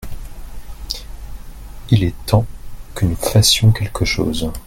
il 1.91 2.03
est 2.03 2.15
temps 2.25 2.47
que 2.95 3.05
nous 3.05 3.15
fassions 3.15 3.71
quelque 3.71 4.03
chose. 4.03 4.49